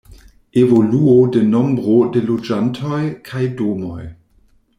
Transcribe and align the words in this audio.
Evoluo 0.61 1.13
de 1.35 1.41
nombro 1.49 1.99
de 2.17 2.25
loĝantoj 2.31 3.03
kaj 3.29 3.45
domoj. 3.61 4.01